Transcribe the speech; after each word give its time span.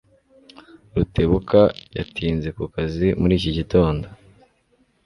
Rutebuka 0.95 1.61
yatinze 1.97 2.49
ku 2.57 2.63
kazi 2.73 3.07
muri 3.21 3.33
iki 3.39 3.51
gitondo. 3.57 4.05